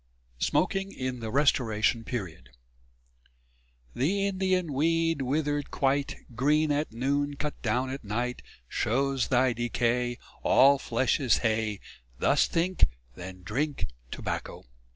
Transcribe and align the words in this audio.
V 0.39 0.45
SMOKING 0.45 0.91
IN 0.93 1.19
THE 1.19 1.29
RESTORATION 1.29 2.05
PERIOD 2.05 2.49
The 3.93 4.25
Indian 4.25 4.73
weed 4.73 5.21
withered 5.21 5.69
quite 5.69 6.15
Green 6.33 6.71
at 6.71 6.91
noon, 6.91 7.35
cut 7.35 7.61
down 7.61 7.91
at 7.91 8.03
night, 8.03 8.41
Shows 8.67 9.27
thy 9.27 9.53
decay 9.53 10.17
All 10.41 10.79
flesh 10.79 11.19
is 11.19 11.37
hay: 11.45 11.79
Thus 12.17 12.47
think, 12.47 12.87
then 13.13 13.43
drink 13.43 13.89
tobacco. 14.09 14.63